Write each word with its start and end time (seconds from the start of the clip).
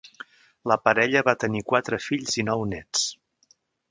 La 0.71 0.77
parella 0.87 1.21
va 1.27 1.35
tenir 1.43 1.61
quatre 1.73 2.01
fills 2.07 2.37
i 2.45 2.45
nou 2.49 2.67
nets. 2.75 3.07